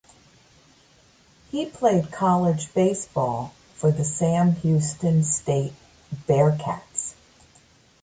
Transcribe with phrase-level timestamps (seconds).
[1.51, 5.73] He played college baseball for the Sam Houston State
[6.27, 7.13] Bearkats.